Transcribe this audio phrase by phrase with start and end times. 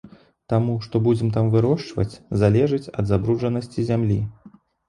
[0.53, 2.15] Таму, што будзем там вырошчваць,
[2.45, 4.21] залежыць ад забруджанасці зямлі.